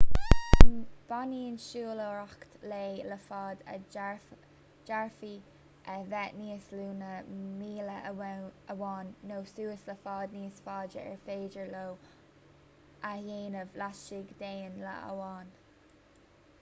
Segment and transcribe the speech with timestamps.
[1.09, 5.51] baineann siúlóireacht lae le faid a d'fhéadfadh
[5.95, 7.11] a bheith níos lú ná
[7.59, 7.99] míle
[8.71, 11.93] amháin nó suas le faid níos faide ar féidir leo
[13.13, 15.55] a dhéanamh laistigh d'aon lá amháin